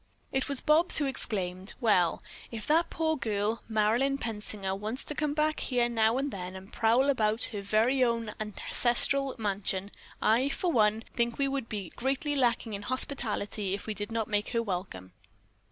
It 0.31 0.49
was 0.49 0.61
Bobs 0.61 0.97
who 0.97 1.05
exclaimed: 1.05 1.75
"Well, 1.79 2.23
if 2.49 2.65
that 2.65 2.89
poor 2.89 3.15
girl, 3.15 3.61
Marilyn 3.69 4.17
Pensinger, 4.17 4.75
wants 4.75 5.03
to 5.03 5.13
come 5.13 5.35
back 5.35 5.59
here 5.59 5.87
now 5.87 6.17
and 6.17 6.31
then 6.31 6.55
and 6.55 6.73
prowl 6.73 7.07
about 7.07 7.43
her 7.53 7.61
very 7.61 8.03
own 8.03 8.33
ancestral 8.39 9.35
mansion, 9.37 9.91
I, 10.19 10.49
for 10.49 10.71
one, 10.71 11.03
think 11.13 11.37
we 11.37 11.47
would 11.47 11.69
be 11.69 11.91
greatly 11.95 12.33
lacking 12.35 12.73
in 12.73 12.81
hospitality 12.81 13.75
if 13.75 13.85
we 13.85 13.93
didn't 13.93 14.27
make 14.27 14.49
her 14.53 14.63
welcome." 14.63 15.13